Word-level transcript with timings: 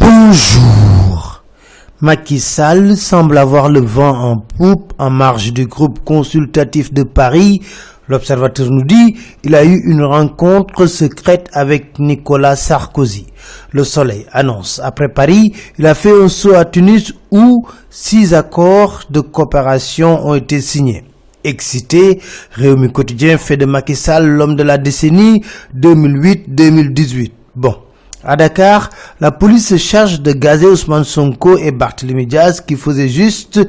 Bonjour. 0.00 1.42
Macky 2.00 2.40
Sall 2.40 2.96
semble 2.96 3.36
avoir 3.36 3.68
le 3.68 3.80
vent 3.80 4.16
en 4.18 4.38
poupe 4.38 4.94
en 4.98 5.10
marge 5.10 5.52
du 5.52 5.66
groupe 5.66 6.02
consultatif 6.02 6.94
de 6.94 7.02
Paris. 7.02 7.60
L'observateur 8.08 8.70
nous 8.70 8.82
dit 8.82 9.16
il 9.44 9.54
a 9.54 9.64
eu 9.64 9.82
une 9.84 10.02
rencontre 10.02 10.86
secrète 10.86 11.50
avec 11.52 11.98
Nicolas 11.98 12.56
Sarkozy. 12.56 13.26
Le 13.72 13.84
Soleil 13.84 14.24
annonce 14.32 14.80
après 14.82 15.10
Paris, 15.10 15.52
il 15.78 15.86
a 15.86 15.94
fait 15.94 16.12
un 16.12 16.28
saut 16.28 16.54
à 16.54 16.64
Tunis 16.64 17.12
où 17.30 17.66
six 17.90 18.32
accords 18.32 19.02
de 19.10 19.20
coopération 19.20 20.26
ont 20.26 20.34
été 20.34 20.62
signés. 20.62 21.04
Excité, 21.44 22.20
Réumi 22.52 22.90
Quotidien 22.90 23.36
fait 23.36 23.58
de 23.58 23.66
Macky 23.66 23.94
Sall 23.94 24.26
l'homme 24.26 24.56
de 24.56 24.62
la 24.62 24.78
décennie 24.78 25.42
2008-2018. 25.76 27.30
Bon, 27.54 27.76
à 28.24 28.36
Dakar, 28.36 28.90
la 29.20 29.30
police 29.30 29.68
se 29.68 29.76
charge 29.76 30.20
de 30.20 30.32
gazer 30.32 30.66
Ousmane 30.66 31.04
Sonko 31.04 31.56
et 31.56 31.70
Barthélémy 31.70 32.26
Diaz 32.26 32.60
qui 32.60 32.76
faisaient 32.76 33.08
juste 33.08 33.60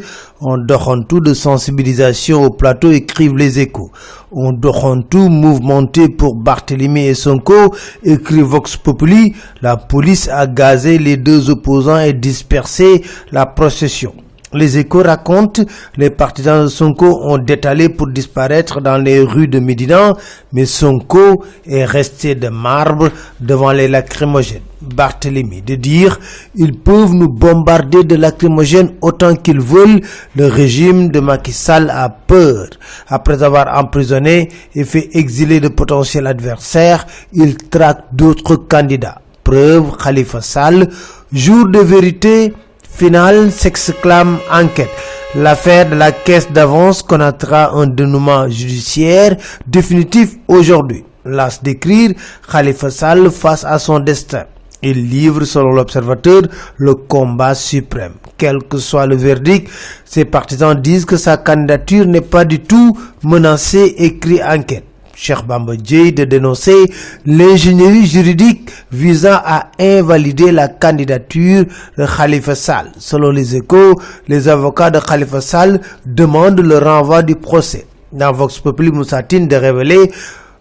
un 0.42 1.02
tout 1.08 1.20
de 1.20 1.34
sensibilisation 1.34 2.44
au 2.44 2.50
plateau, 2.50 2.92
écrivent 2.92 3.38
les 3.38 3.60
échos. 3.60 3.92
Un 4.36 5.02
tout 5.02 5.30
mouvementé 5.30 6.10
pour 6.10 6.36
Barthélémy 6.36 7.06
et 7.08 7.14
Sonko, 7.14 7.74
écrit 8.04 8.42
Vox 8.42 8.76
Populi, 8.76 9.36
la 9.62 9.78
police 9.78 10.28
a 10.30 10.48
gazé 10.48 10.98
les 10.98 11.18
deux 11.18 11.50
opposants 11.50 12.00
et 12.00 12.14
dispersé 12.14 13.04
la 13.32 13.46
procession. 13.46 14.14
Les 14.54 14.78
échos 14.78 15.02
racontent, 15.04 15.64
les 15.96 16.10
partisans 16.10 16.64
de 16.66 16.68
Sonko 16.68 17.22
ont 17.24 17.38
détalé 17.38 17.88
pour 17.88 18.08
disparaître 18.08 18.82
dans 18.82 18.98
les 18.98 19.22
rues 19.22 19.48
de 19.48 19.60
Médina, 19.60 20.14
mais 20.52 20.66
Sonko 20.66 21.46
est 21.66 21.86
resté 21.86 22.36
de 22.36 22.50
marbre 22.50 23.10
devant 23.40 23.72
les 23.72 23.88
lacrymogènes. 23.88 24.62
Barthélemy 24.82 25.62
de 25.62 25.76
dire, 25.76 26.20
ils 26.56 26.78
peuvent 26.78 27.14
nous 27.14 27.30
bombarder 27.30 28.04
de 28.04 28.16
lacrymogènes 28.16 28.92
autant 29.02 29.36
qu'ils 29.36 29.62
veulent, 29.62 30.02
le 30.36 30.48
régime 30.48 31.12
de 31.12 31.22
Macky 31.22 31.54
Sall 31.54 31.90
a 31.90 32.10
peur. 32.10 32.68
Après 33.08 33.44
avoir 33.44 33.78
emprisonné 33.82 34.50
et 34.76 34.84
fait 34.84 35.10
exiler 35.14 35.62
de 35.62 35.70
potentiels 35.70 36.28
adversaires, 36.28 37.06
il 37.32 37.56
traque 37.58 38.04
d'autres 38.12 38.58
candidats. 38.58 39.22
Preuve, 39.46 39.96
Khalifa 39.98 40.42
Sall, 40.42 40.90
jour 41.32 41.68
de 41.68 41.80
vérité, 41.80 42.54
Final 43.02 43.50
s'exclame 43.50 44.38
enquête. 44.52 44.92
L'affaire 45.34 45.90
de 45.90 45.96
la 45.96 46.12
caisse 46.12 46.52
d'avance 46.52 47.02
connaîtra 47.02 47.72
un 47.72 47.88
dénouement 47.88 48.48
judiciaire 48.48 49.38
définitif 49.66 50.36
aujourd'hui. 50.48 51.04
Las 51.26 51.64
d'écrire 51.64 52.12
Khalifa 52.52 52.92
Sall 52.92 53.32
face 53.32 53.66
à 53.66 53.80
son 53.80 54.02
destin. 54.02 54.44
Il 54.84 55.10
livre, 55.10 55.46
selon 55.46 55.72
l'observateur, 55.72 56.44
le 56.78 56.94
combat 56.94 57.56
suprême. 57.56 58.14
Quel 58.38 58.60
que 58.62 58.78
soit 58.78 59.08
le 59.08 59.16
verdict, 59.16 59.68
ses 60.06 60.26
partisans 60.26 60.80
disent 60.80 61.06
que 61.06 61.18
sa 61.18 61.38
candidature 61.38 62.06
n'est 62.06 62.22
pas 62.22 62.46
du 62.46 62.60
tout 62.60 62.96
menacée, 63.24 63.96
écrit 63.98 64.44
enquête. 64.44 64.91
Cheikh 65.16 65.46
Bamba 65.46 65.76
de 65.76 66.24
dénoncer 66.24 66.86
l'ingénierie 67.26 68.06
juridique 68.06 68.70
visant 68.92 69.40
à 69.44 69.72
invalider 69.80 70.52
la 70.52 70.68
candidature 70.68 71.66
de 71.98 72.06
Khalifa 72.06 72.56
Sall. 72.56 72.92
Selon 72.98 73.32
les 73.32 73.56
échos, 73.56 74.00
les 74.28 74.48
avocats 74.48 74.90
de 74.90 75.00
Khalifa 75.00 75.42
Sall 75.42 75.82
demandent 76.06 76.60
le 76.62 76.78
renvoi 76.78 77.24
du 77.24 77.36
procès. 77.36 77.86
Dans 78.12 78.32
Vox 78.32 78.60
Populi 78.60 78.92
Moussatine 78.92 79.48
de 79.48 79.56
révéler 79.56 80.12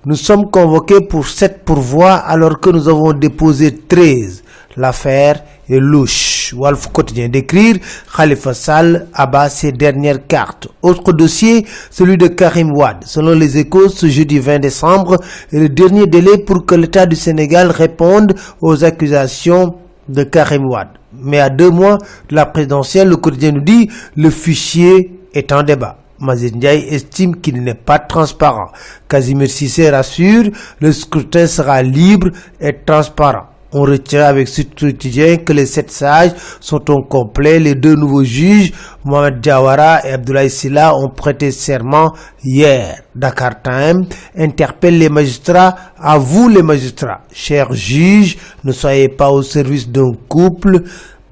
nous 0.07 0.17
sommes 0.17 0.51
convoqués 0.51 1.03
pour 1.03 1.27
sept 1.27 1.63
pourvois 1.63 2.15
alors 2.15 2.59
que 2.59 2.71
nous 2.71 2.89
avons 2.89 3.13
déposé 3.13 3.77
13. 3.87 4.43
L'affaire 4.79 5.43
est 5.69 5.79
louche. 5.79 6.30
Wolf 6.55 6.89
quotidien 6.93 7.29
d'écrire, 7.29 7.77
Khalifa 8.17 8.55
Sall 8.55 9.07
abat 9.15 9.49
ses 9.49 9.73
dernières 9.73 10.27
cartes. 10.27 10.69
Autre 10.83 11.13
dossier, 11.13 11.67
celui 11.91 12.17
de 12.17 12.29
Karim 12.29 12.73
Wad. 12.73 13.05
Selon 13.05 13.33
les 13.33 13.59
échos, 13.59 13.89
ce 13.89 14.07
jeudi 14.07 14.39
20 14.39 14.59
décembre 14.61 15.19
est 15.53 15.59
le 15.59 15.69
dernier 15.69 16.07
délai 16.07 16.39
pour 16.39 16.65
que 16.67 16.75
l'État 16.75 17.07
du 17.07 17.17
Sénégal 17.17 17.71
réponde 17.71 18.35
aux 18.61 18.85
accusations 18.85 19.77
de 20.09 20.23
Karim 20.25 20.67
Wad. 20.67 20.89
Mais 21.13 21.41
à 21.41 21.51
deux 21.51 21.71
mois 21.71 21.99
de 22.29 22.35
la 22.35 22.47
présidentielle, 22.47 23.09
le 23.09 23.17
quotidien 23.17 23.53
nous 23.53 23.61
dit, 23.63 23.91
le 24.17 24.31
fichier 24.31 25.13
est 25.35 25.53
en 25.53 25.63
débat. 25.63 25.97
Mazet 26.21 26.51
Ndiaye 26.51 26.87
estime 26.95 27.37
qu'il 27.41 27.63
n'est 27.63 27.75
pas 27.75 27.99
transparent. 27.99 28.71
Casimir 29.09 29.49
Sissé 29.49 29.89
rassure, 29.91 30.51
le 30.81 30.93
scrutin 30.93 31.47
sera 31.47 31.83
libre 31.83 32.29
et 32.61 32.75
transparent. 32.85 33.47
On 33.73 33.83
retient 33.83 34.25
avec 34.25 34.49
ce 34.49 34.63
quotidien 34.63 35.37
que 35.37 35.53
les 35.53 35.67
sept 35.67 35.93
sages 35.93 36.33
sont 36.59 36.91
au 36.91 37.03
complet. 37.03 37.61
Les 37.61 37.77
deux 37.77 37.95
nouveaux 37.95 38.25
juges, 38.25 38.73
Mohamed 39.05 39.41
Diawara 39.41 40.05
et 40.05 40.13
Abdoulaye 40.13 40.51
Silla, 40.51 40.93
ont 40.97 41.09
prêté 41.09 41.53
serment 41.53 42.13
hier. 42.43 43.03
Dakar 43.15 43.63
Time 43.63 44.07
interpelle 44.37 44.99
les 44.99 45.09
magistrats. 45.09 45.77
À 45.97 46.19
vous 46.19 46.49
les 46.49 46.63
magistrats, 46.63 47.21
chers 47.33 47.73
juges, 47.73 48.39
ne 48.65 48.73
soyez 48.73 49.09
pas 49.09 49.31
au 49.31 49.43
service 49.43 49.89
d'un 49.89 50.13
couple 50.29 50.83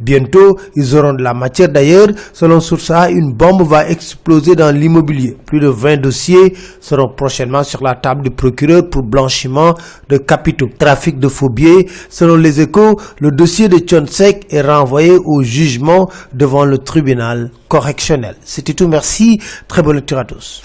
Bientôt, 0.00 0.56
ils 0.76 0.97
auront 0.97 1.14
de 1.14 1.22
la 1.22 1.34
matière. 1.34 1.69
D'ailleurs, 1.69 2.09
selon 2.32 2.60
Source 2.60 2.92
une 3.10 3.32
bombe 3.32 3.62
va 3.62 3.88
exploser 3.88 4.54
dans 4.54 4.75
l'immobilier. 4.75 5.36
Plus 5.44 5.60
de 5.60 5.69
20 5.69 5.97
dossiers 5.98 6.54
seront 6.81 7.09
prochainement 7.09 7.64
sur 7.64 7.82
la 7.82 7.94
table 7.97 8.22
du 8.22 8.31
procureur 8.31 8.88
pour 8.88 9.03
blanchiment 9.03 9.75
de 10.09 10.19
capitaux. 10.19 10.69
Trafic 10.78 11.19
de 11.19 11.28
faux. 11.28 11.48
Selon 12.09 12.36
les 12.36 12.60
échos, 12.60 13.00
le 13.20 13.31
dossier 13.31 13.69
de 13.69 13.78
Chonsek 13.78 14.47
est 14.50 14.60
renvoyé 14.60 15.16
au 15.25 15.42
jugement 15.42 16.09
devant 16.32 16.65
le 16.65 16.78
tribunal 16.78 17.50
correctionnel. 17.69 18.36
C'était 18.44 18.75
tout. 18.75 18.88
Merci. 18.88 19.41
Très 19.66 19.82
bonne 19.82 19.97
lecture 19.97 20.19
à 20.19 20.25
tous. 20.25 20.62